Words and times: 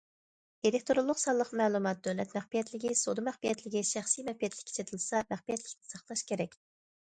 ئېلېكتىرونلۇق 0.67 1.19
سانلىق 1.23 1.51
مەلۇمات 1.59 2.01
دۆلەت 2.07 2.33
مەخپىيەتلىكى، 2.37 2.93
سودا 3.01 3.25
مەخپىيەتلىكى، 3.27 3.85
شەخسىي 3.91 4.27
مەخپىيەتلىككە 4.31 4.73
چېتىلسا، 4.79 5.23
مەخپىيەتلىكنى 5.35 5.93
ساقلاش 5.93 6.27
كېرەك. 6.33 6.59